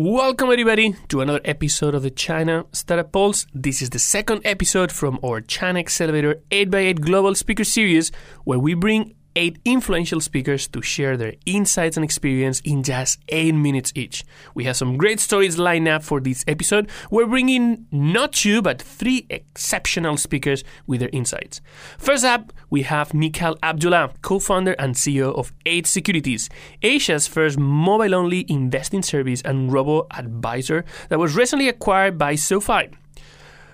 [0.00, 3.46] Welcome, everybody, to another episode of the China Startup Pulse.
[3.52, 8.12] This is the second episode from our China Accelerator 8x8 Global Speaker Series,
[8.44, 13.54] where we bring eight influential speakers to share their insights and experience in just eight
[13.54, 14.24] minutes each.
[14.52, 16.90] We have some great stories lined up for this episode.
[17.08, 21.60] We're bringing not two, but three exceptional speakers with their insights.
[21.98, 26.50] First up, we have Mikaal Abdulla, co founder and CEO of 8 Securities,
[26.82, 32.90] Asia's first mobile only investing service and robo advisor that was recently acquired by SoFi.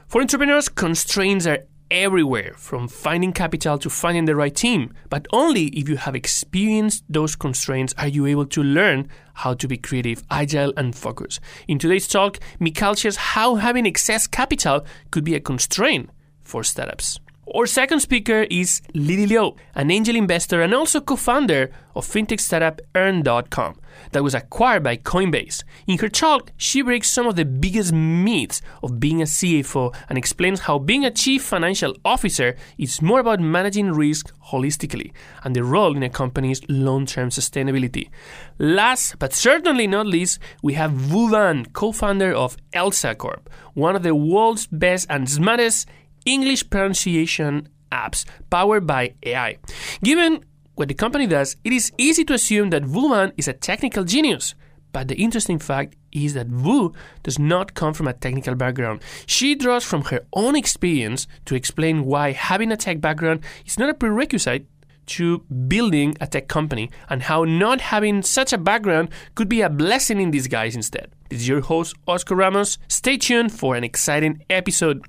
[0.08, 4.92] For entrepreneurs, constraints are everywhere from finding capital to finding the right team.
[5.10, 9.68] But only if you have experienced those constraints are you able to learn how to
[9.68, 11.40] be creative, agile, and focused.
[11.68, 16.10] In today's talk, Mikaal shares how having excess capital could be a constraint
[16.42, 17.18] for startups.
[17.54, 22.40] Our second speaker is Lily Liu, an angel investor and also co founder of fintech
[22.40, 23.76] startup Earn.com
[24.12, 25.62] that was acquired by Coinbase.
[25.86, 30.18] In her talk, she breaks some of the biggest myths of being a CFO and
[30.18, 35.64] explains how being a chief financial officer is more about managing risk holistically and the
[35.64, 38.10] role in a company's long term sustainability.
[38.58, 43.96] Last but certainly not least, we have Vu Van, co founder of Elsa Corp, one
[43.96, 45.88] of the world's best and smartest
[46.24, 49.58] English pronunciation apps powered by AI.
[50.02, 53.52] Given what the company does, it is easy to assume that Vu Van is a
[53.52, 54.54] technical genius.
[54.92, 56.92] But the interesting fact is that Vu
[57.24, 59.02] does not come from a technical background.
[59.26, 63.90] She draws from her own experience to explain why having a tech background is not
[63.90, 64.66] a prerequisite
[65.06, 69.68] to building a tech company and how not having such a background could be a
[69.68, 71.10] blessing in disguise instead.
[71.28, 72.78] This is your host, Oscar Ramos.
[72.88, 75.04] Stay tuned for an exciting episode.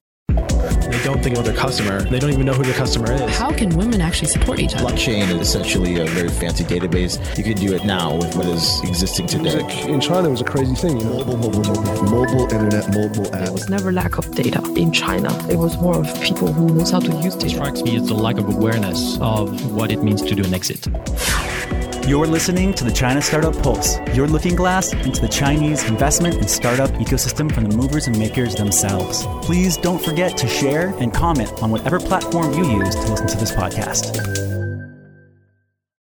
[0.96, 2.04] They don't think about their customer.
[2.04, 3.38] They don't even know who their customer is.
[3.38, 4.86] How can women actually support each other?
[4.86, 7.20] Blockchain is essentially a very fancy database.
[7.38, 9.62] You can do it now with what is existing today.
[9.62, 10.98] Like in China, it was a crazy thing.
[11.02, 11.26] You know?
[11.26, 13.44] Mobile, mobile, mobile, mobile internet, mobile app.
[13.44, 15.38] There was never lack of data in China.
[15.50, 17.56] It was more of people who knows how to use data.
[17.56, 20.88] Strikes me as the lack of awareness of what it means to do an exit.
[22.08, 26.48] You're listening to the China Startup Pulse, your looking glass into the Chinese investment and
[26.48, 29.26] startup ecosystem from the movers and makers themselves.
[29.42, 33.38] Please don't forget to share and comment on whatever platform you use to listen to
[33.38, 34.22] this podcast.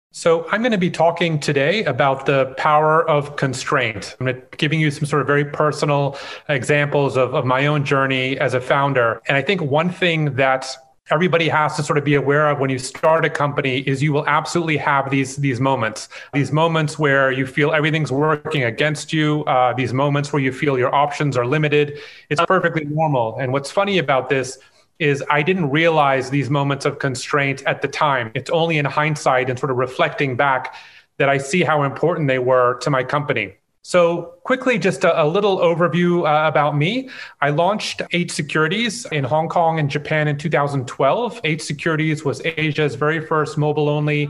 [0.10, 4.16] So, I'm going to be talking today about the power of constraint.
[4.20, 6.18] I'm going to giving you some sort of very personal
[6.50, 9.22] examples of, of my own journey as a founder.
[9.28, 10.76] And I think one thing that
[11.12, 14.14] everybody has to sort of be aware of when you start a company is you
[14.14, 16.10] will absolutely have these these moments.
[16.34, 20.78] These moments where you feel everything's working against you uh, these moments where you feel
[20.78, 22.00] your options are limited.
[22.30, 23.38] It's perfectly normal.
[23.38, 24.58] And what's funny about this
[25.00, 28.32] is i didn't realize these moments of constraint at the time.
[28.34, 30.76] It's only in hindsight and sort of reflecting back
[31.18, 33.54] that i see how important they were to my company
[33.84, 37.10] so, quickly, just a, a little overview uh, about me.
[37.42, 41.42] I launched 8 Securities in Hong Kong and Japan in 2012.
[41.44, 44.30] 8 Securities was Asia's very first mobile only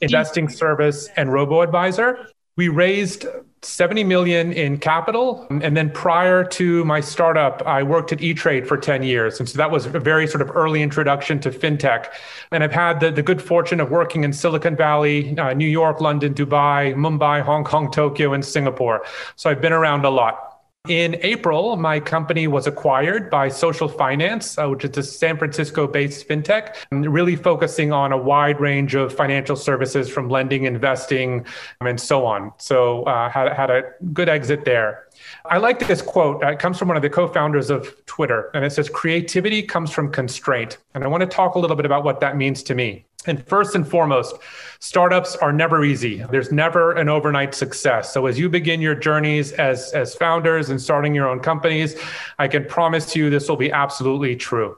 [0.00, 2.28] investing service and robo advisor.
[2.56, 3.26] We raised
[3.62, 5.46] 70 million in capital.
[5.50, 9.38] And then prior to my startup, I worked at E-Trade for 10 years.
[9.38, 12.06] And so that was a very sort of early introduction to fintech.
[12.50, 16.00] And I've had the, the good fortune of working in Silicon Valley, uh, New York,
[16.00, 19.04] London, Dubai, Mumbai, Hong Kong, Tokyo, and Singapore.
[19.36, 20.51] So I've been around a lot.
[20.88, 25.86] In April, my company was acquired by Social Finance, uh, which is a San Francisco
[25.86, 31.46] based fintech, really focusing on a wide range of financial services from lending, investing,
[31.80, 32.52] and so on.
[32.58, 35.06] So, uh, had, had a good exit there.
[35.44, 36.42] I like this quote.
[36.42, 39.92] It comes from one of the co founders of Twitter, and it says, Creativity comes
[39.92, 40.78] from constraint.
[40.94, 43.04] And I want to talk a little bit about what that means to me.
[43.26, 44.36] And first and foremost,
[44.80, 46.24] startups are never easy.
[46.30, 48.12] There's never an overnight success.
[48.12, 51.96] So as you begin your journeys as, as founders and starting your own companies,
[52.38, 54.76] I can promise you this will be absolutely true.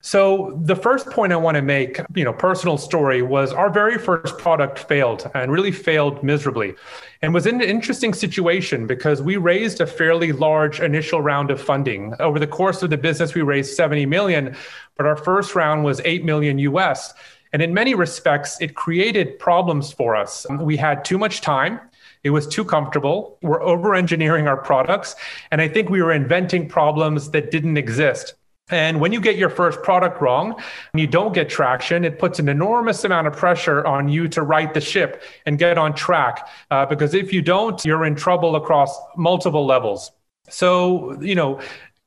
[0.00, 3.98] So the first point I want to make, you know, personal story was our very
[3.98, 6.74] first product failed and really failed miserably.
[7.20, 11.60] And was in an interesting situation because we raised a fairly large initial round of
[11.60, 12.14] funding.
[12.20, 14.54] Over the course of the business we raised 70 million,
[14.96, 17.12] but our first round was 8 million US.
[17.52, 20.46] And in many respects, it created problems for us.
[20.50, 21.80] We had too much time.
[22.24, 23.38] It was too comfortable.
[23.42, 25.14] We're over engineering our products.
[25.50, 28.34] And I think we were inventing problems that didn't exist.
[28.70, 30.54] And when you get your first product wrong
[30.92, 34.42] and you don't get traction, it puts an enormous amount of pressure on you to
[34.42, 36.48] right the ship and get on track.
[36.70, 40.10] Uh, because if you don't, you're in trouble across multiple levels.
[40.50, 41.60] So, you know,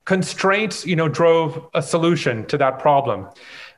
[0.05, 3.27] constraints, you know, drove a solution to that problem.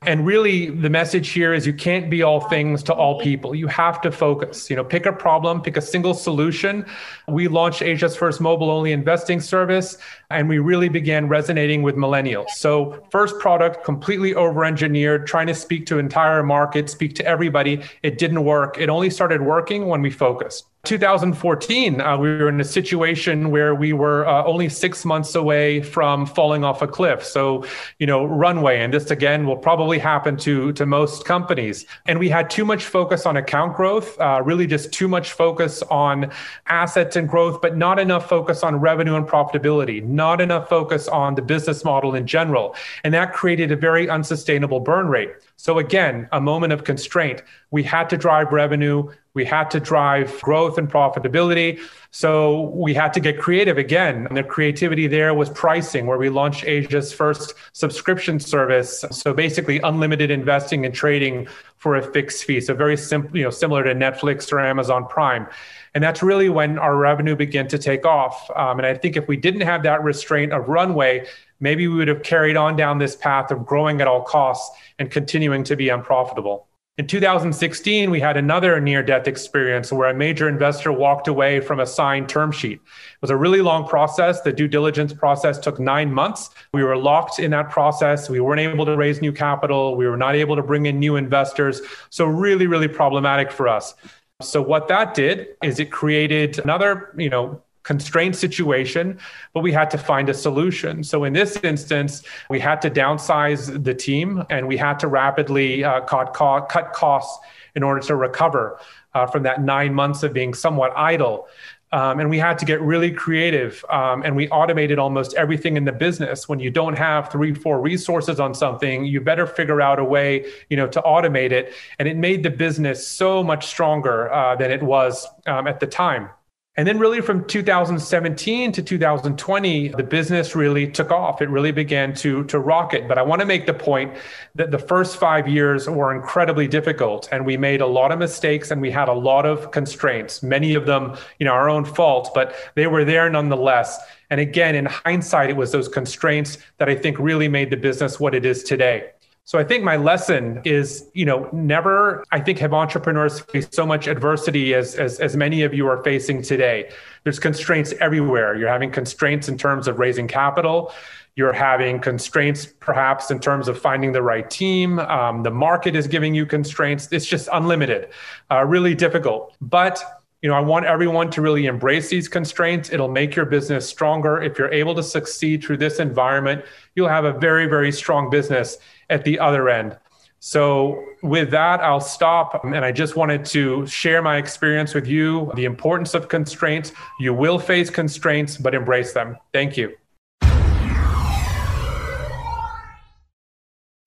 [0.06, 3.56] And really, the message here is you can't be all things to all people.
[3.56, 4.70] You have to focus.
[4.70, 6.86] You know, pick a problem, pick a single solution.
[7.28, 9.98] We launched Asia's first mobile-only investing service,
[10.30, 12.50] and we really began resonating with millennials.
[12.50, 17.82] So, first product completely over-engineered, trying to speak to entire market, speak to everybody.
[18.02, 18.78] It didn't work.
[18.78, 20.66] It only started working when we focused.
[20.86, 25.82] 2014, uh, we were in a situation where we were uh, only six months away
[25.82, 27.24] from falling off a cliff.
[27.24, 27.64] So,
[28.00, 31.86] you know, runway, and this again will probably happen to to most companies.
[32.06, 35.84] And we had too much focus on account growth, uh, really just too much focus
[35.84, 36.30] on
[36.68, 41.36] assets and growth, but not enough focus on revenue and profitability, not enough focus on
[41.36, 42.76] the business model in general,
[43.06, 45.30] and that created a very unsustainable burn rate.
[45.56, 47.44] So again, a moment of constraint.
[47.72, 51.80] We had to drive revenue we had to drive growth and profitability.
[52.12, 54.28] So we had to get creative again.
[54.28, 59.04] And the creativity there was pricing, where we launched Asia's first subscription service.
[59.12, 61.48] So basically, unlimited investing and trading
[61.84, 62.62] for a fixed fee.
[62.62, 65.46] So very simple, you know, similar to Netflix or Amazon Prime.
[65.94, 68.50] And that's really when our revenue began to take off.
[68.56, 71.28] Um, and I think if we didn't have that restraint of runway,
[71.60, 75.12] maybe we would have carried on down this path of growing at all costs and
[75.12, 76.68] continuing to be unprofitable.
[77.00, 81.80] In 2016, we had another near death experience where a major investor walked away from
[81.80, 82.74] a signed term sheet.
[82.74, 84.42] It was a really long process.
[84.42, 86.52] The due diligence process took nine months.
[86.72, 88.30] We were locked in that process.
[88.30, 89.96] We weren't able to raise new capital.
[89.96, 91.82] We were not able to bring in new investors.
[92.12, 93.96] So, really, really problematic for us.
[94.44, 99.20] So, what that did is it created another, you know, constrained situation,
[99.54, 101.04] but we had to find a solution.
[101.04, 105.84] So in this instance, we had to downsize the team and we had to rapidly
[105.84, 107.46] uh, cut, cut costs
[107.76, 108.80] in order to recover
[109.14, 111.48] uh, from that nine months of being somewhat idle.
[111.92, 115.86] Um, and we had to get really creative um, and we automated almost everything in
[115.86, 120.00] the business when you don't have three four resources on something you better figure out
[120.00, 124.34] a way you know to automate it and it made the business so much stronger
[124.34, 126.30] uh, than it was um, at the time
[126.76, 131.40] and then, really, from 2017 to 2020, the business really took off.
[131.40, 133.08] It really began to, to rocket.
[133.08, 134.16] But I want to make the point
[134.56, 138.72] that the first five years were incredibly difficult, and we made a lot of mistakes
[138.72, 142.32] and we had a lot of constraints, many of them, you know, our own fault,
[142.34, 144.00] but they were there nonetheless.
[144.32, 148.20] And again, in hindsight, it was those constraints that I think really made the business
[148.20, 149.12] what it is today.
[149.46, 153.86] So I think my lesson is, you know, never, I think, have entrepreneurs face so
[153.86, 156.90] much adversity as, as, as many of you are facing today.
[157.24, 158.56] There's constraints everywhere.
[158.56, 160.94] You're having constraints in terms of raising capital.
[161.36, 165.00] You're having constraints, perhaps, in terms of finding the right team.
[165.00, 167.10] Um, the market is giving you constraints.
[167.12, 168.10] It's just unlimited,
[168.50, 169.58] uh, really difficult.
[169.60, 170.02] But
[170.42, 172.92] you know, I want everyone to really embrace these constraints.
[172.92, 174.42] It'll make your business stronger.
[174.42, 178.78] If you're able to succeed through this environment, you'll have a very, very strong business
[179.14, 179.98] at the other end.
[180.40, 182.66] So, with that, I'll stop.
[182.66, 186.92] And I just wanted to share my experience with you the importance of constraints.
[187.18, 189.38] You will face constraints, but embrace them.
[189.54, 189.96] Thank you.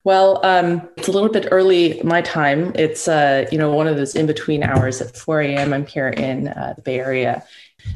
[0.04, 2.70] Well, um, it's a little bit early my time.
[2.74, 5.72] It's uh, you know one of those in between hours at 4 a.m.
[5.72, 7.42] I'm here in uh, the Bay Area.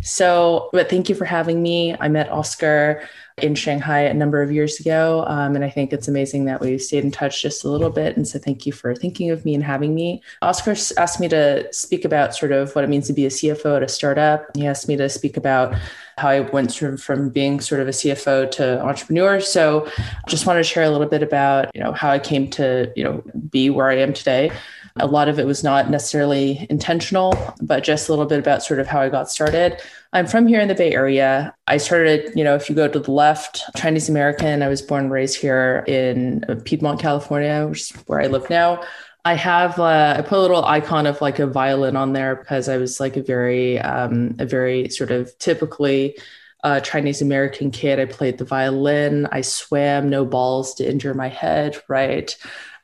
[0.02, 1.96] So, but thank you for having me.
[1.98, 3.08] I met Oscar
[3.42, 5.24] in Shanghai a number of years ago.
[5.26, 8.16] Um, and I think it's amazing that we stayed in touch just a little bit.
[8.16, 10.22] And so thank you for thinking of me and having me.
[10.42, 13.76] Oscar asked me to speak about sort of what it means to be a CFO
[13.76, 14.46] at a startup.
[14.54, 15.74] He asked me to speak about
[16.18, 19.40] how I went from, from being sort of a CFO to entrepreneur.
[19.40, 19.90] So
[20.28, 23.04] just wanted to share a little bit about, you know, how I came to, you
[23.04, 24.52] know, be where I am today.
[25.00, 28.80] A lot of it was not necessarily intentional, but just a little bit about sort
[28.80, 29.80] of how I got started.
[30.12, 31.54] I'm from here in the Bay Area.
[31.66, 34.62] I started, you know, if you go to the left, Chinese American.
[34.62, 38.82] I was born and raised here in Piedmont, California, which is where I live now.
[39.24, 42.68] I have uh, I put a little icon of like a violin on there because
[42.68, 46.16] I was like a very um, a very sort of typically
[46.64, 48.00] uh, Chinese American kid.
[48.00, 49.26] I played the violin.
[49.30, 51.82] I swam, no balls to injure my head.
[51.88, 52.36] Right.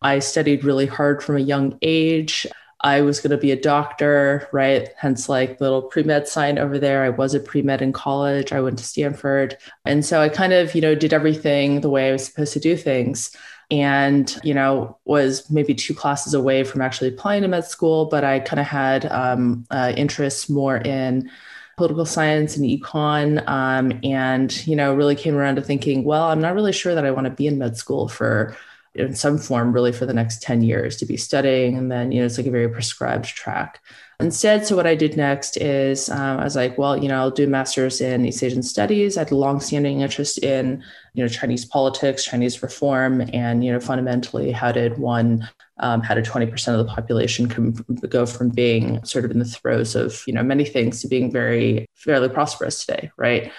[0.06, 2.46] I studied really hard from a young age.
[2.82, 4.88] I was going to be a doctor, right?
[4.96, 7.02] Hence, like little pre med sign over there.
[7.02, 8.52] I was a pre med in college.
[8.52, 9.58] I went to Stanford.
[9.84, 12.60] And so I kind of, you know, did everything the way I was supposed to
[12.60, 13.34] do things.
[13.68, 18.22] And, you know, was maybe two classes away from actually applying to med school, but
[18.22, 21.28] I kind of had um, uh, interests more in
[21.76, 26.40] political science and econ um, and you know really came around to thinking well i'm
[26.40, 28.56] not really sure that i want to be in med school for
[28.98, 32.20] in some form really for the next 10 years to be studying and then you
[32.20, 33.80] know it's like a very prescribed track
[34.18, 37.30] Instead, so what I did next is um, I was like, well, you know, I'll
[37.30, 39.18] do master's in East Asian studies.
[39.18, 43.78] I had a long-standing interest in, you know, Chinese politics, Chinese reform, and you know,
[43.78, 45.46] fundamentally, how did one,
[45.80, 47.74] um, how did twenty percent of the population com-
[48.08, 51.30] go from being sort of in the throes of, you know, many things to being
[51.30, 53.52] very fairly prosperous today, right?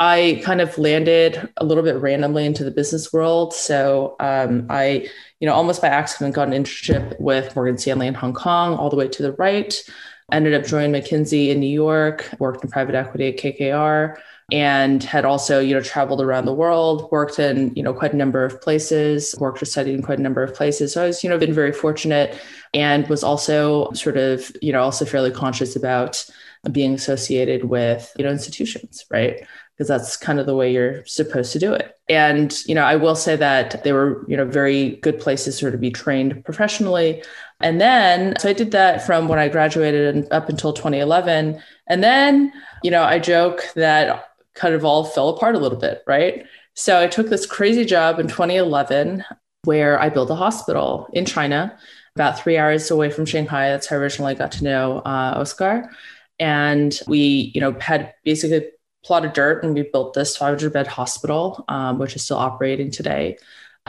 [0.00, 3.52] I kind of landed a little bit randomly into the business world.
[3.52, 5.08] So um, I,
[5.40, 8.90] you know, almost by accident got an internship with Morgan Stanley in Hong Kong, all
[8.90, 9.74] the way to the right.
[10.30, 14.18] Ended up joining McKinsey in New York, worked in private equity at KKR,
[14.52, 18.16] and had also, you know, traveled around the world, worked in, you know, quite a
[18.16, 20.92] number of places, worked or studied in quite a number of places.
[20.92, 22.38] So I was, you know, been very fortunate
[22.72, 26.24] and was also sort of, you know, also fairly conscious about
[26.72, 29.46] being associated with, you know, institutions, right?
[29.78, 31.96] Because that's kind of the way you're supposed to do it.
[32.08, 35.70] And, you know, I will say that they were, you know, very good places for
[35.70, 37.22] to be trained professionally.
[37.60, 41.62] And then, so I did that from when I graduated and up until 2011.
[41.86, 46.02] And then, you know, I joke that kind of all fell apart a little bit,
[46.08, 46.44] right?
[46.74, 49.24] So I took this crazy job in 2011
[49.62, 51.78] where I built a hospital in China,
[52.16, 53.68] about three hours away from Shanghai.
[53.68, 55.88] That's how I originally got to know uh, Oscar.
[56.40, 58.70] And we, you know, had basically
[59.04, 62.90] plot of dirt and we built this 500 bed hospital, um, which is still operating
[62.90, 63.38] today.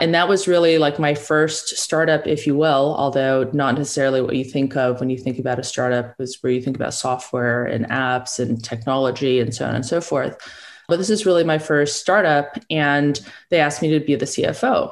[0.00, 4.34] And that was really like my first startup, if you will, although not necessarily what
[4.34, 7.66] you think of when you think about a startup, is where you think about software
[7.66, 10.38] and apps and technology and so on and so forth.
[10.88, 12.58] But this is really my first startup.
[12.70, 14.90] And they asked me to be the CFO.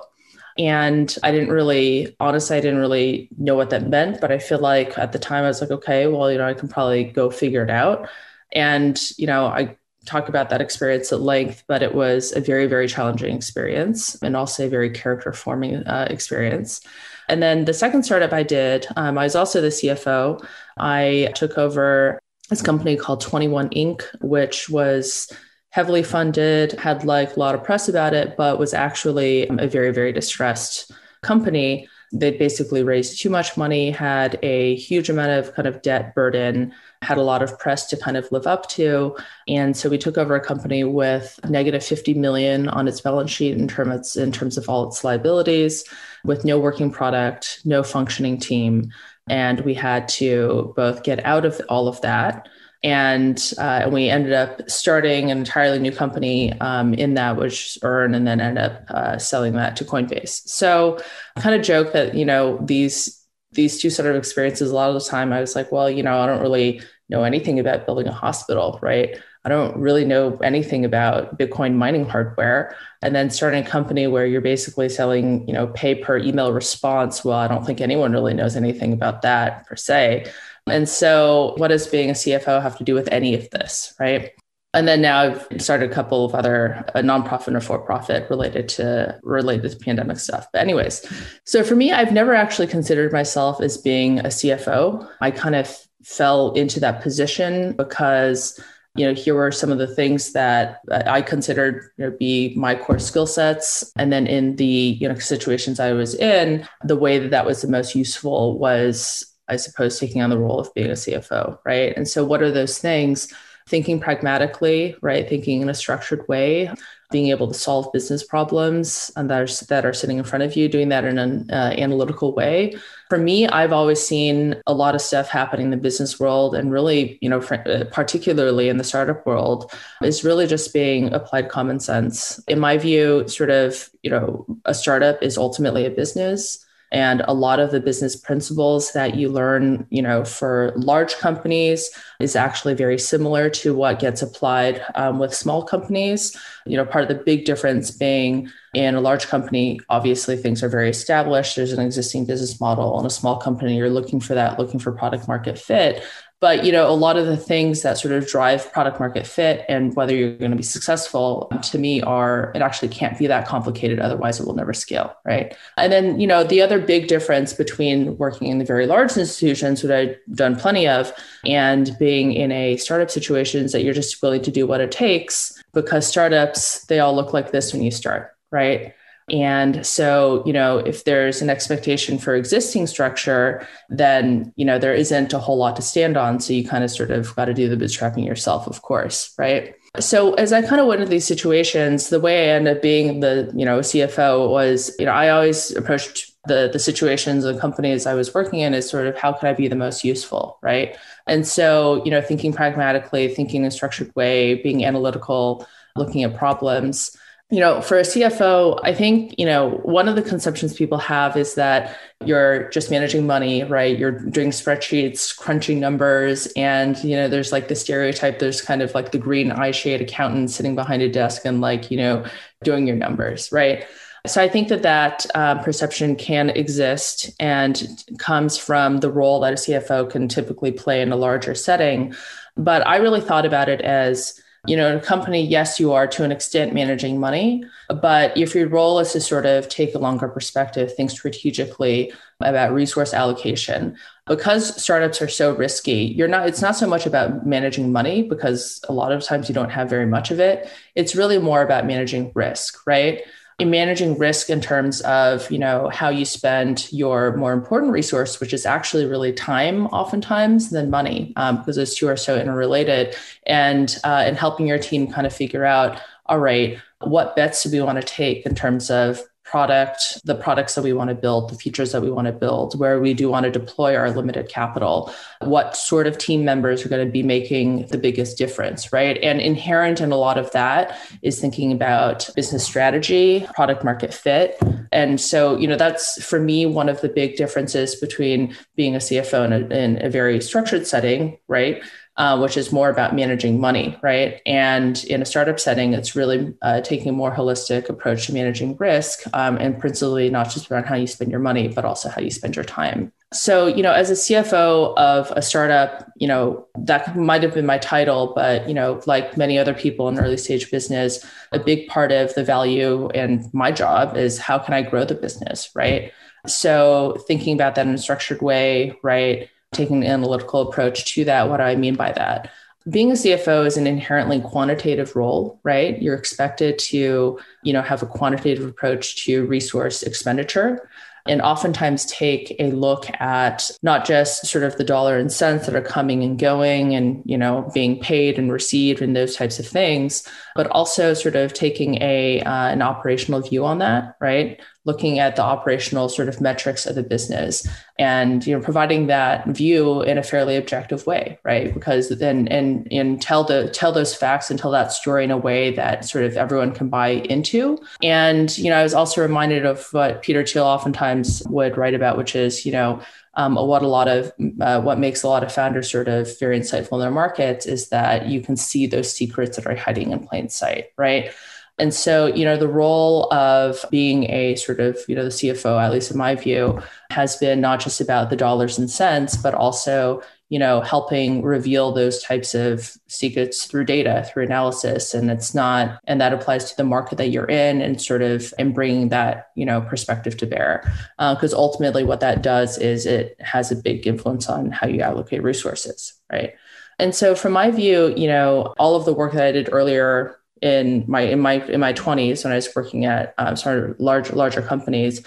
[0.59, 4.21] And I didn't really, honestly, I didn't really know what that meant.
[4.21, 6.53] But I feel like at the time I was like, okay, well, you know, I
[6.53, 8.11] can probably go figure it out.
[8.53, 9.78] And, you know, I
[10.09, 14.37] talk about that experience at length, but it was a very, very challenging experience and
[14.37, 16.81] also a very character forming uh, experience.
[17.29, 20.45] And then the second startup I did, um, I was also the CFO.
[20.79, 25.31] I took over this company called 21 Inc., which was
[25.71, 29.93] heavily funded, had like a lot of press about it, but was actually a very,
[29.93, 30.91] very distressed
[31.23, 31.87] company.
[32.13, 36.73] They basically raised too much money, had a huge amount of kind of debt burden,
[37.03, 39.17] had a lot of press to kind of live up to.
[39.47, 43.57] And so we took over a company with negative 50 million on its balance sheet
[43.57, 45.85] in terms, in terms of all its liabilities,
[46.25, 48.91] with no working product, no functioning team.
[49.29, 52.49] And we had to both get out of all of that
[52.83, 57.77] and uh, and we ended up starting an entirely new company um, in that which
[57.83, 60.97] earn and then end up uh, selling that to coinbase so
[61.37, 63.19] i kind of joke that you know these
[63.53, 66.03] these two sort of experiences, a lot of the time I was like, well, you
[66.03, 69.17] know, I don't really know anything about building a hospital, right?
[69.45, 72.77] I don't really know anything about Bitcoin mining hardware.
[73.01, 77.25] And then starting a company where you're basically selling, you know, pay per email response.
[77.25, 80.31] Well, I don't think anyone really knows anything about that per se.
[80.71, 84.33] And so, what does being a CFO have to do with any of this, right?
[84.75, 89.19] and then now I've started a couple of other a nonprofit or for-profit related to
[89.23, 90.47] related to pandemic stuff.
[90.53, 91.05] But anyways,
[91.45, 95.09] so for me, I've never actually considered myself as being a CFO.
[95.21, 98.63] I kind of fell into that position because
[98.95, 102.55] you know here were some of the things that uh, I considered you know, be
[102.55, 106.97] my core skill sets, and then in the you know situations I was in, the
[106.97, 110.73] way that that was the most useful was I suppose taking on the role of
[110.75, 111.97] being a CFO, right?
[111.97, 113.33] And so what are those things?
[113.69, 115.29] thinking pragmatically, right?
[115.29, 116.73] Thinking in a structured way,
[117.11, 120.57] being able to solve business problems and that are, that are sitting in front of
[120.57, 122.75] you, doing that in an uh, analytical way.
[123.09, 126.73] For me, I've always seen a lot of stuff happening in the business world and
[126.73, 129.71] really, you know, uh, particularly in the startup world,
[130.03, 132.39] is really just being applied common sense.
[132.49, 137.35] In my view, sort of, you know, a startup is ultimately a business and a
[137.35, 141.91] lot of the business principles that you learn you know for large companies
[142.21, 146.37] is actually very similar to what gets applied um, with small companies
[146.69, 150.69] you know part of the big difference being in a large company obviously things are
[150.69, 151.57] very established.
[151.57, 152.99] There's an existing business model.
[153.01, 156.03] In a small company you're looking for that looking for product market fit.
[156.41, 159.65] But you know a lot of the things that sort of drive product market fit
[159.69, 163.49] and whether you're going to be successful to me are it actually can't be that
[163.49, 163.99] complicated.
[163.99, 165.57] Otherwise it will never scale right?
[165.77, 169.83] And then you know the other big difference between working in the very large institutions
[169.83, 171.13] which i've done plenty of
[171.45, 174.91] and being in a startup situation is that you're just willing to do what it
[174.91, 178.95] takes because startups they all look like this when you start right
[179.31, 184.95] and so, you know, if there's an expectation for existing structure, then, you know, there
[184.95, 186.41] isn't a whole lot to stand on.
[186.41, 189.75] So you kind of sort of got to do the bootstrapping yourself, of course, right?
[190.01, 193.21] So as I kind of went into these situations, the way I ended up being
[193.21, 198.07] the, you know, CFO was, you know, I always approached the the situations and companies
[198.07, 200.97] I was working in is sort of how could I be the most useful, right?
[201.27, 206.37] And so, you know, thinking pragmatically, thinking in a structured way, being analytical, looking at
[206.37, 207.17] problems.
[207.51, 211.35] You know, for a CFO, I think, you know, one of the conceptions people have
[211.35, 213.99] is that you're just managing money, right?
[213.99, 218.95] You're doing spreadsheets, crunching numbers, and, you know, there's like the stereotype, there's kind of
[218.95, 222.27] like the green eye shade accountant sitting behind a desk and like, you know,
[222.65, 223.87] doing your numbers, right?
[224.27, 229.53] So I think that that um, perception can exist and comes from the role that
[229.53, 232.15] a CFO can typically play in a larger setting.
[232.57, 236.07] But I really thought about it as, you know, in a company, yes, you are
[236.09, 239.99] to an extent managing money, but if your role is to sort of take a
[239.99, 243.97] longer perspective, think strategically about resource allocation,
[244.27, 248.85] because startups are so risky, you're not, it's not so much about managing money because
[248.89, 250.69] a lot of times you don't have very much of it.
[250.97, 253.23] It's really more about managing risk, right?
[253.59, 258.39] In managing risk in terms of you know how you spend your more important resource
[258.41, 263.17] which is actually really time oftentimes than money um, because those two are so interrelated
[263.47, 267.71] and uh, and helping your team kind of figure out all right what bets do
[267.71, 269.21] we want to take in terms of
[269.51, 272.79] product, the products that we want to build, the features that we want to build,
[272.79, 276.89] where we do want to deploy our limited capital, what sort of team members are
[276.89, 279.17] going to be making the biggest difference, right?
[279.23, 284.61] And inherent in a lot of that is thinking about business strategy, product market fit.
[284.93, 288.99] And so, you know, that's for me one of the big differences between being a
[288.99, 291.83] CFO in a, in a very structured setting, right?
[292.19, 294.43] Uh, which is more about managing money, right?
[294.45, 298.77] And in a startup setting, it's really uh, taking a more holistic approach to managing
[298.77, 302.21] risk, um, and principally not just around how you spend your money, but also how
[302.21, 303.13] you spend your time.
[303.33, 307.67] So, you know, as a CFO of a startup, you know, that might have been
[307.67, 311.87] my title, but, you know, like many other people in early stage business, a big
[311.87, 316.11] part of the value and my job is how can I grow the business, right?
[316.47, 319.51] So, thinking about that in a structured way, right?
[319.73, 321.49] Taking an analytical approach to that.
[321.49, 322.51] What do I mean by that?
[322.89, 326.01] Being a CFO is an inherently quantitative role, right?
[326.01, 330.89] You're expected to, you know, have a quantitative approach to resource expenditure
[331.29, 335.77] and oftentimes take a look at not just sort of the dollar and cents that
[335.77, 339.67] are coming and going and you know being paid and received and those types of
[339.67, 340.27] things
[340.59, 344.61] but also sort of taking a uh, an operational view on that right?
[344.85, 347.65] Looking at the operational sort of metrics of the business
[347.97, 351.73] and you know providing that view in a fairly objective way right?
[351.73, 355.39] Because then and and tell the tell those facts and tell that story in a
[355.39, 357.79] way that sort of everyone can buy into.
[358.03, 362.17] And you know i was also reminded of what peter thiel oftentimes would write about
[362.17, 363.01] which is you know
[363.35, 366.59] um, what a lot of uh, what makes a lot of founders sort of very
[366.59, 370.27] insightful in their markets is that you can see those secrets that are hiding in
[370.27, 371.31] plain sight right?
[371.79, 375.81] And so, you know, the role of being a sort of, you know, the CFO,
[375.81, 379.55] at least in my view, has been not just about the dollars and cents, but
[379.55, 385.13] also, you know, helping reveal those types of secrets through data, through analysis.
[385.13, 388.55] And it's not, and that applies to the market that you're in and sort of,
[388.59, 390.91] and bringing that, you know, perspective to bear.
[391.19, 395.01] Because uh, ultimately, what that does is it has a big influence on how you
[395.01, 396.55] allocate resources, right?
[396.99, 400.39] And so, from my view, you know, all of the work that I did earlier
[400.63, 404.01] in my in my in my 20s when I was working at um, sort of
[404.01, 405.25] large larger companies.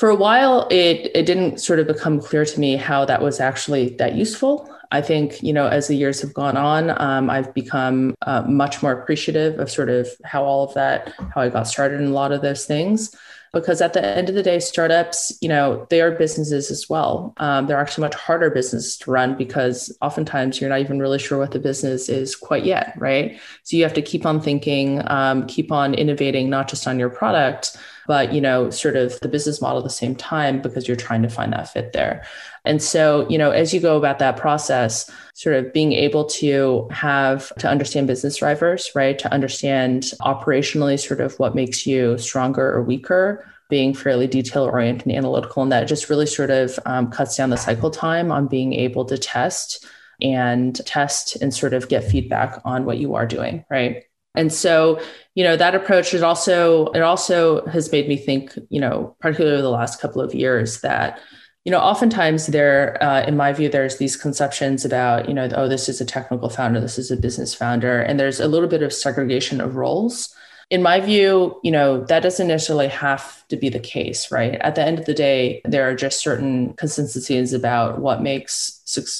[0.00, 3.38] For a while, it it didn't sort of become clear to me how that was
[3.38, 4.74] actually that useful.
[4.90, 8.82] I think you know as the years have gone on, um, I've become uh, much
[8.82, 12.14] more appreciative of sort of how all of that how I got started in a
[12.14, 13.14] lot of those things.
[13.52, 17.34] Because at the end of the day startups you know they are businesses as well.
[17.36, 21.36] Um, they're actually much harder businesses to run because oftentimes you're not even really sure
[21.36, 23.38] what the business is quite yet right?
[23.64, 27.10] So you have to keep on thinking um, keep on innovating not just on your
[27.10, 30.96] product but you know sort of the business model at the same time because you're
[30.96, 32.24] trying to find that fit there.
[32.64, 36.86] And so you know as you go about that process sort of being able to
[36.90, 39.18] have to understand business drivers right?
[39.18, 45.06] To understand operationally sort of what makes you stronger or weaker being fairly detail oriented
[45.06, 45.62] and analytical.
[45.62, 49.04] And that just really sort of um, cuts down the cycle time on being able
[49.06, 49.86] to test
[50.20, 55.00] and test and sort of get feedback on what you are doing right and so,
[55.34, 59.62] you know, that approach is also it also has made me think, you know, particularly
[59.62, 61.18] the last couple of years that,
[61.64, 65.68] you know, oftentimes there, uh, in my view, there's these conceptions about, you know, oh,
[65.68, 68.82] this is a technical founder, this is a business founder, and there's a little bit
[68.82, 70.34] of segregation of roles.
[70.70, 74.54] In my view, you know, that doesn't necessarily have to be the case, right?
[74.60, 78.76] At the end of the day, there are just certain consistencies about what makes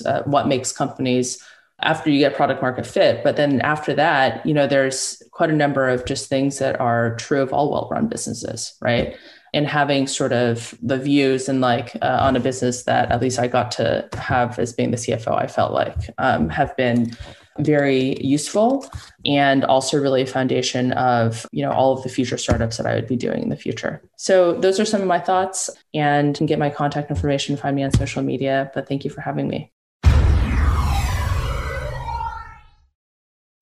[0.07, 1.43] uh, what makes companies
[1.83, 3.23] after you get product market fit.
[3.25, 7.17] But then after that, you know, there's quite a number of just things that are
[7.17, 9.17] true of all well run businesses, right?
[9.53, 13.39] and having sort of the views and like uh, on a business that at least
[13.39, 17.17] I got to have as being the CFO, I felt like um, have been
[17.59, 18.89] very useful
[19.25, 22.95] and also really a foundation of you know all of the future startups that i
[22.95, 26.47] would be doing in the future so those are some of my thoughts and can
[26.47, 29.71] get my contact information find me on social media but thank you for having me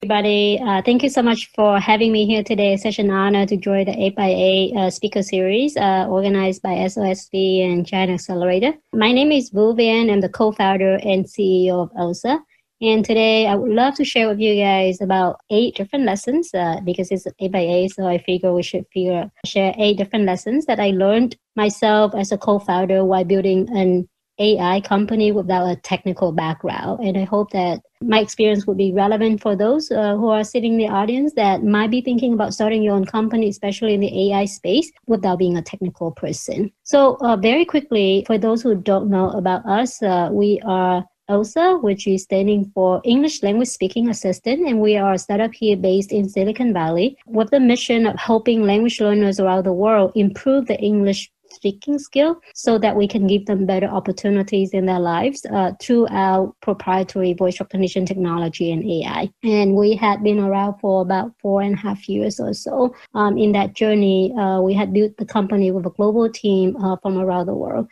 [0.01, 0.61] everybody.
[0.65, 2.75] Uh, thank you so much for having me here today.
[2.75, 7.65] It's such an honor to join the 8x8 uh, speaker series uh, organized by SOSV
[7.65, 8.75] and China Accelerator.
[8.93, 10.09] My name is Vu Van.
[10.09, 12.39] I'm the co-founder and CEO of ELSA.
[12.81, 16.79] And today I would love to share with you guys about eight different lessons uh,
[16.85, 20.91] because it's 8x8, so I figure we should figure, share eight different lessons that I
[20.91, 24.09] learned myself as a co-founder while building an
[24.39, 27.01] AI company without a technical background.
[27.01, 30.75] And I hope that my experience would be relevant for those uh, who are sitting
[30.75, 34.33] in the audience that might be thinking about starting your own company, especially in the
[34.33, 36.71] AI space, without being a technical person.
[36.85, 41.79] So, uh, very quickly, for those who don't know about us, uh, we are ELSA,
[41.83, 46.11] which is standing for English Language Speaking Assistant, and we are a startup here based
[46.11, 50.81] in Silicon Valley with the mission of helping language learners around the world improve the
[50.81, 55.73] English speaking skill so that we can give them better opportunities in their lives uh,
[55.81, 59.31] through our proprietary voice recognition technology and AI.
[59.43, 62.95] And we had been around for about four and a half years or so.
[63.15, 66.97] Um, in that journey, uh, we had built the company with a global team uh,
[67.03, 67.89] from around the world.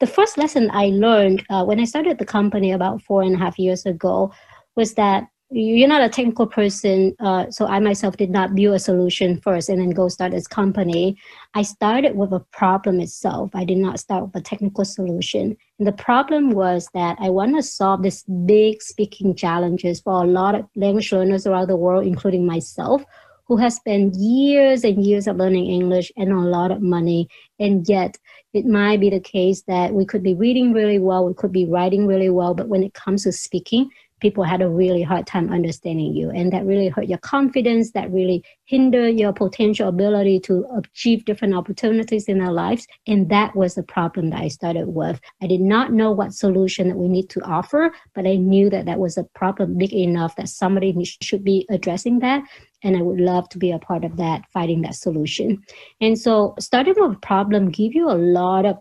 [0.00, 3.38] The first lesson I learned uh, when I started the company about four and a
[3.38, 4.32] half years ago
[4.76, 8.78] was that you're not a technical person, uh, so I myself did not build a
[8.78, 11.16] solution first and then go start this company.
[11.54, 13.50] I started with a problem itself.
[13.52, 15.56] I did not start with a technical solution.
[15.78, 20.26] And the problem was that I want to solve this big speaking challenges for a
[20.26, 23.02] lot of language learners around the world, including myself,
[23.46, 27.28] who has spent years and years of learning English and a lot of money.
[27.58, 28.16] And yet,
[28.52, 31.66] it might be the case that we could be reading really well, we could be
[31.66, 35.52] writing really well, but when it comes to speaking, people had a really hard time
[35.52, 36.30] understanding you.
[36.30, 37.92] And that really hurt your confidence.
[37.92, 42.86] That really hinder your potential ability to achieve different opportunities in our lives.
[43.06, 45.20] And that was the problem that i started with.
[45.42, 48.86] I did not know what solution that we need to offer but i knew that
[48.86, 52.42] that was a problem big enough that somebody should be addressing that.
[52.82, 55.62] And i would love to be a part of that finding that solution.
[56.00, 58.76] And so starting with a problem give you a lot of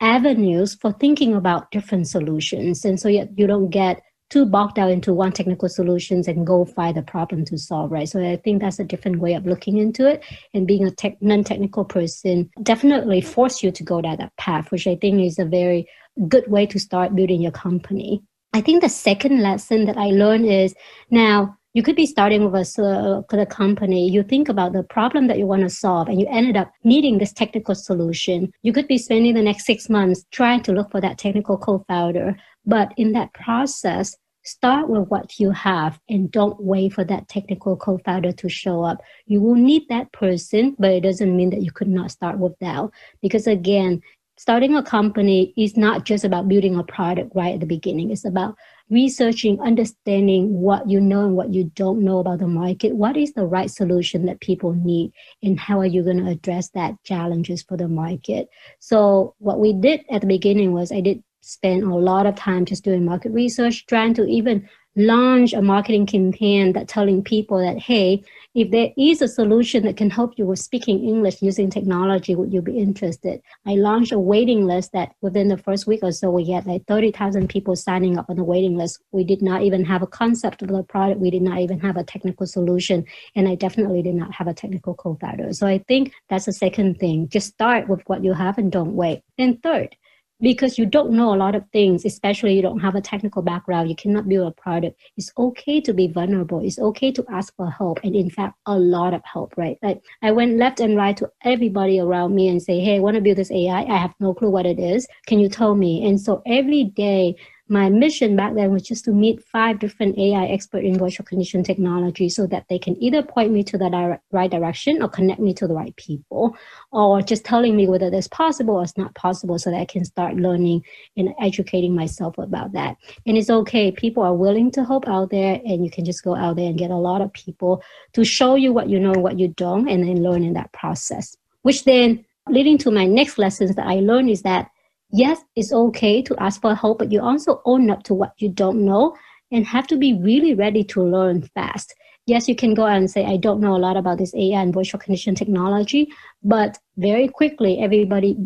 [0.00, 2.84] avenues for thinking about different solutions.
[2.84, 6.64] And so you, you don't get too bogged down into one technical solutions and go
[6.64, 8.08] find the problem to solve, right?
[8.08, 10.24] So I think that's a different way of looking into it.
[10.54, 14.86] And being a tech, non-technical person definitely force you to go down that path, which
[14.86, 15.88] I think is a very
[16.28, 18.22] good way to start building your company.
[18.52, 20.74] I think the second lesson that I learned is
[21.10, 24.10] now you could be starting with a, a, company.
[24.10, 27.18] You think about the problem that you want to solve, and you ended up needing
[27.18, 28.52] this technical solution.
[28.62, 32.36] You could be spending the next six months trying to look for that technical co-founder.
[32.66, 37.76] But in that process, start with what you have and don't wait for that technical
[37.76, 39.02] co-founder to show up.
[39.26, 42.54] You will need that person, but it doesn't mean that you could not start with
[42.60, 42.88] that.
[43.20, 44.00] Because again,
[44.38, 48.10] starting a company is not just about building a product right at the beginning.
[48.10, 48.56] It's about
[48.88, 52.96] researching, understanding what you know and what you don't know about the market.
[52.96, 56.70] What is the right solution that people need, and how are you going to address
[56.70, 58.48] that challenges for the market?
[58.78, 62.64] So what we did at the beginning was I did spend a lot of time
[62.64, 67.78] just doing market research, trying to even launch a marketing campaign that telling people that,
[67.78, 68.22] hey,
[68.54, 72.52] if there is a solution that can help you with speaking English using technology, would
[72.52, 73.40] you be interested?
[73.64, 76.84] I launched a waiting list that within the first week or so, we had like
[76.88, 79.00] 30,000 people signing up on the waiting list.
[79.12, 81.20] We did not even have a concept of the product.
[81.20, 83.04] We did not even have a technical solution.
[83.36, 85.52] And I definitely did not have a technical co-founder.
[85.52, 87.28] So I think that's the second thing.
[87.28, 89.22] Just start with what you have and don't wait.
[89.38, 89.94] And third,
[90.40, 93.88] because you don't know a lot of things, especially you don't have a technical background,
[93.88, 94.98] you cannot build a product.
[95.16, 96.60] It's okay to be vulnerable.
[96.64, 98.00] It's okay to ask for help.
[98.02, 99.78] And in fact, a lot of help, right?
[99.82, 103.16] Like I went left and right to everybody around me and say, Hey, I want
[103.16, 103.82] to build this AI.
[103.82, 105.06] I have no clue what it is.
[105.26, 106.06] Can you tell me?
[106.06, 107.36] And so every day
[107.70, 111.62] my mission back then was just to meet five different AI expert in voice recognition
[111.62, 115.54] technology so that they can either point me to the right direction or connect me
[115.54, 116.56] to the right people,
[116.90, 120.04] or just telling me whether that's possible or it's not possible so that I can
[120.04, 120.84] start learning
[121.16, 122.96] and educating myself about that.
[123.24, 123.92] And it's okay.
[123.92, 126.78] People are willing to help out there, and you can just go out there and
[126.78, 127.82] get a lot of people
[128.14, 131.36] to show you what you know, what you don't, and then learn in that process.
[131.62, 134.70] Which then leading to my next lessons that I learned is that
[135.12, 138.48] yes, it's okay to ask for help, but you also own up to what you
[138.48, 139.16] don't know
[139.52, 141.94] and have to be really ready to learn fast.
[142.26, 144.62] yes, you can go out and say, I don't know a lot about this AI
[144.62, 148.36] and voice recognition technology, but very quickly, everybody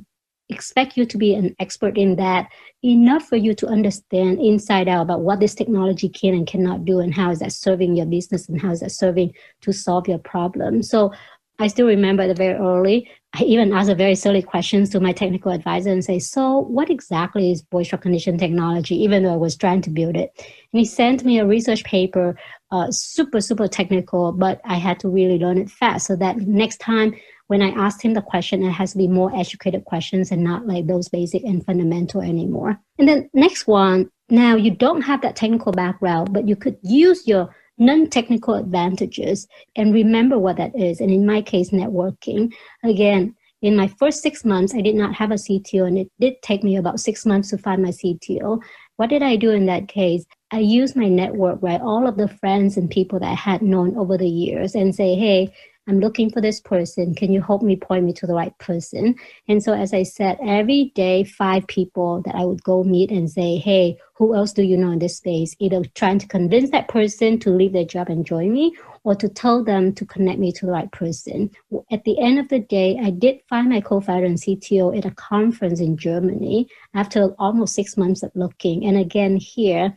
[0.50, 2.48] expect you to be an expert in that
[2.83, 7.00] enough for you to understand inside out about what this technology can and cannot do
[7.00, 10.18] and how is that serving your business and how is that serving to solve your
[10.18, 11.11] problem so
[11.59, 13.11] i still remember the very early.
[13.37, 16.88] I even asked a very silly questions to my technical advisor and say so what
[16.88, 18.97] exactly is voice recognition technology?
[19.03, 20.33] Even though i was trying to build it.
[20.37, 22.37] And he sent me a research paper
[22.71, 26.07] uh, super super technical but i had to really learn it fast.
[26.07, 27.14] So that next time
[27.49, 30.67] when I asked him the question, it has to be more educated questions and not
[30.67, 32.81] like those basic and fundamental anymore.
[32.99, 37.27] And then next one, now you don't have that technical background, but you could use
[37.27, 41.01] your non-technical advantages and remember what that is.
[41.01, 42.53] And in my case, networking.
[42.83, 46.35] Again, in my first six months, I did not have a CTO, and it did
[46.43, 48.63] take me about six months to find my CTO.
[48.97, 50.27] What did I do in that case?
[50.51, 51.81] I used my network, right?
[51.81, 55.15] All of the friends and people that I had known over the years, and say,
[55.15, 55.55] hey,
[55.87, 57.14] I'm looking for this person.
[57.14, 59.16] Can you help me point me to the right person?
[59.49, 63.31] And so, as I said, every day, five people that I would go meet and
[63.31, 65.55] say, Hey, who else do you know in this space?
[65.59, 69.29] Either trying to convince that person to leave their job and join me, or to
[69.29, 71.51] tell them to connect me to the right person.
[71.90, 75.05] At the end of the day, I did find my co founder and CTO at
[75.05, 78.87] a conference in Germany after almost six months of looking.
[78.87, 79.94] And again, here,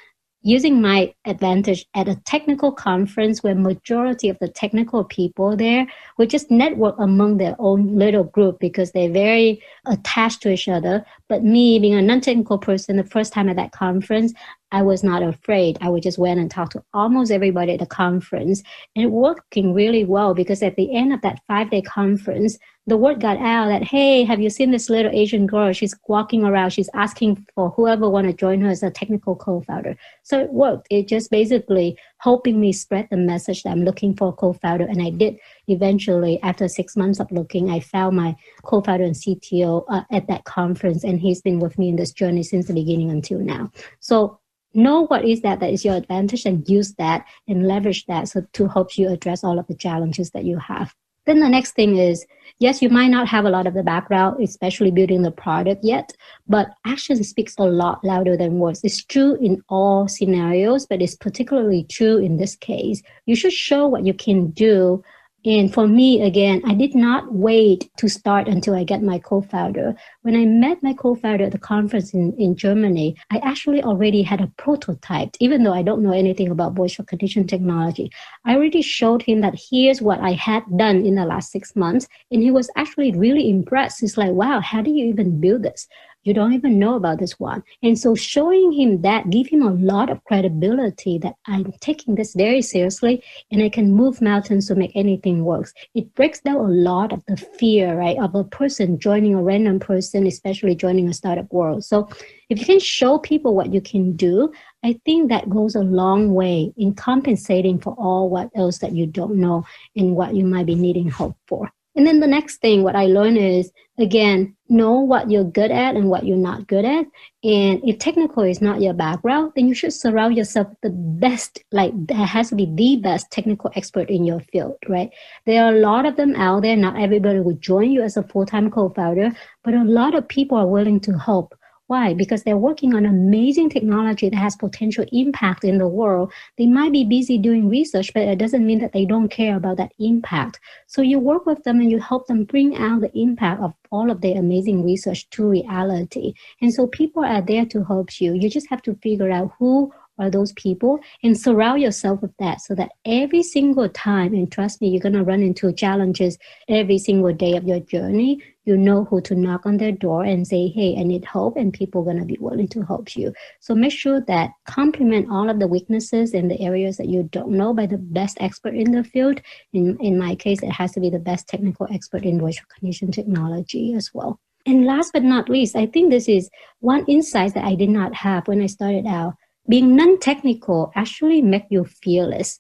[0.48, 5.86] using my advantage at a technical conference where majority of the technical people there
[6.18, 11.06] would just network among their own little group because they're very attached to each other.
[11.28, 14.34] But me being a non-technical person, the first time at that conference,
[14.72, 15.78] I was not afraid.
[15.82, 18.64] I would just went and talk to almost everybody at the conference.
[18.96, 22.96] And it working really well because at the end of that five day conference, the
[22.96, 25.74] word got out that, hey, have you seen this little Asian girl?
[25.74, 26.70] She's walking around.
[26.70, 29.98] She's asking for whoever want to join her as a technical co-founder.
[30.24, 30.88] So it worked.
[30.90, 34.86] It just basically helping me spread the message that I'm looking for a co-founder.
[34.86, 39.84] And I did eventually, after six months of looking, I found my co-founder and CTO
[39.90, 41.04] uh, at that conference.
[41.04, 43.70] And he's been with me in this journey since the beginning until now.
[44.00, 44.40] So
[44.74, 48.46] know what is that that is your advantage and use that and leverage that so
[48.54, 50.94] to help you address all of the challenges that you have
[51.28, 52.26] then the next thing is
[52.60, 56.12] yes you might not have a lot of the background especially building the product yet
[56.48, 58.82] but action speaks a lot louder than words.
[58.84, 63.04] It's true in all scenarios but it's particularly true in this case.
[63.26, 65.04] You should show what you can do
[65.46, 69.96] and for me, again, I did not wait to start until I get my co-founder.
[70.24, 74.42] When I met my co-founder at the conference in, in Germany, I actually already had
[74.42, 78.12] a prototype, even though I don't know anything about voice recognition technology.
[78.46, 82.08] I already showed him that here's what I had done in the last six months.
[82.32, 84.02] And he was actually really impressed.
[84.02, 85.88] He's like, wow, how do you even build this?
[86.28, 87.64] You don't even know about this one.
[87.82, 92.34] And so showing him that give him a lot of credibility that I'm taking this
[92.34, 95.72] very seriously and I can move mountains to make anything work.
[95.96, 99.80] It breaks down a lot of the fear, right, of a person joining a random
[99.80, 101.86] person, especially joining a startup world.
[101.86, 102.10] So
[102.50, 104.52] if you can show people what you can do,
[104.84, 109.06] I think that goes a long way in compensating for all what else that you
[109.06, 111.72] don't know and what you might be needing help for.
[111.98, 115.96] And then the next thing, what I learned is again, know what you're good at
[115.96, 117.06] and what you're not good at.
[117.44, 121.64] And if technical is not your background, then you should surround yourself with the best,
[121.72, 125.10] like there has to be the best technical expert in your field, right?
[125.48, 126.76] There are a lot of them out there.
[126.76, 129.32] Not everybody will join you as a full-time co-founder,
[129.64, 131.56] but a lot of people are willing to help
[131.88, 132.14] why?
[132.14, 136.32] Because they're working on amazing technology that has potential impact in the world.
[136.58, 139.78] They might be busy doing research, but it doesn't mean that they don't care about
[139.78, 140.60] that impact.
[140.88, 144.12] So you work with them and you help them bring out the impact of all
[144.12, 146.34] of their amazing research to reality.
[146.62, 148.34] And so people are there to help you.
[148.34, 152.62] You just have to figure out who are those people and surround yourself with that
[152.62, 156.98] so that every single time and trust me you're going to run into challenges every
[156.98, 160.68] single day of your journey you know who to knock on their door and say,
[160.68, 163.34] hey, I need help, and people are going to be willing to help you.
[163.62, 167.52] So make sure that complement all of the weaknesses in the areas that you don't
[167.52, 169.42] know by the best expert in the field.
[169.72, 173.10] In, in my case, it has to be the best technical expert in voice recognition
[173.10, 174.38] technology as well.
[174.66, 176.50] And last but not least, I think this is
[176.80, 179.36] one insight that I did not have when I started out.
[179.70, 182.60] Being non-technical actually make you fearless.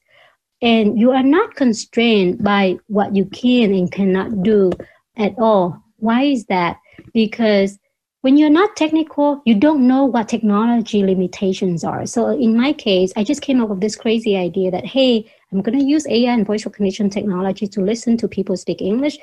[0.61, 4.71] And you are not constrained by what you can and cannot do
[5.15, 6.79] at all why is that?
[7.13, 7.77] Because
[8.21, 12.05] when you're not technical, you don't know what technology limitations are.
[12.05, 15.61] So in my case, I just came up with this crazy idea that, hey, I'm
[15.61, 19.17] going to use AI and voice recognition technology to listen to people speak English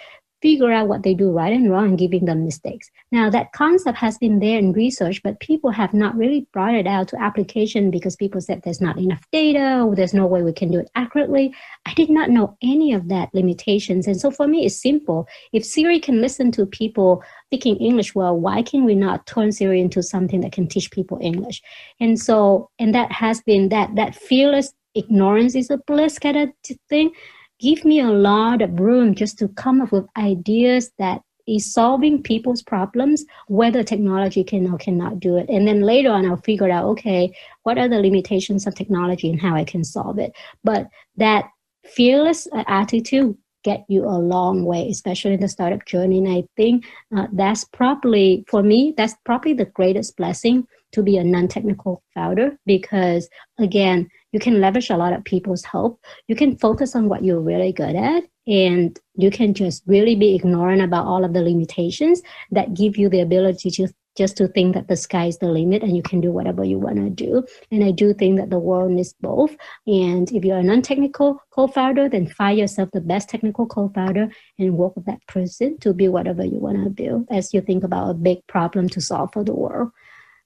[0.45, 2.91] figure out what they do right and wrong and giving them mistakes.
[3.11, 6.87] Now, that concept has been there in research, but people have not really brought it
[6.87, 10.53] out to application because people said there's not enough data or there's no way we
[10.53, 11.55] can do it accurately.
[11.87, 14.07] I did not know any of that limitations.
[14.07, 15.27] And so for me, it's simple.
[15.55, 19.81] If Siri can listen to people speaking English well, why can we not turn Siri
[19.81, 21.63] into something that can teach people English?
[22.01, 26.51] And so, and that has been that, that fearless ignorance is a bliss kind of
[26.91, 27.13] thing
[27.61, 32.23] give me a lot of room just to come up with ideas that is solving
[32.23, 35.49] people's problems, whether technology can or cannot do it.
[35.49, 39.41] And then later on, I'll figure out, okay, what are the limitations of technology and
[39.41, 40.33] how I can solve it.
[40.63, 41.45] But that
[41.85, 46.19] fearless attitude get you a long way, especially in the startup journey.
[46.19, 46.85] And I think
[47.17, 52.57] uh, that's probably, for me, that's probably the greatest blessing to be a non-technical founder
[52.67, 53.29] because
[53.59, 56.01] again, you can leverage a lot of people's help.
[56.29, 60.35] You can focus on what you're really good at and you can just really be
[60.35, 64.75] ignorant about all of the limitations that give you the ability to just to think
[64.75, 67.45] that the sky is the limit and you can do whatever you want to do.
[67.71, 69.57] And I do think that the world needs both.
[69.87, 74.29] And if you're a non-technical co-founder, then find yourself the best technical co-founder
[74.59, 77.83] and work with that person to build whatever you want to build as you think
[77.83, 79.91] about a big problem to solve for the world.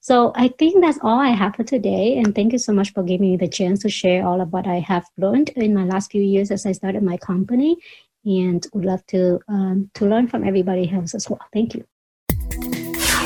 [0.01, 2.19] So I think that's all I have for today.
[2.19, 4.67] And thank you so much for giving me the chance to share all of what
[4.67, 7.77] I have learned in my last few years as I started my company.
[8.25, 11.41] And would love to um, to learn from everybody else as well.
[11.53, 11.85] Thank you.